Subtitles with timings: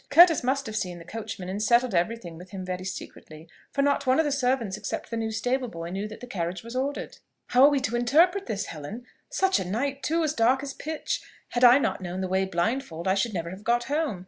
[0.09, 3.83] Curtis must have seen the coachman and settled every thing with him very secretly; for
[3.83, 6.75] not one of the servants, except the new stable boy, knew that the carriage was
[6.75, 9.05] ordered." "How are we to interpret this, Helen?
[9.29, 10.23] Such a night too!
[10.23, 11.21] as dark as pitch.
[11.49, 14.19] Had I not known the way blindfold, I should never have got home.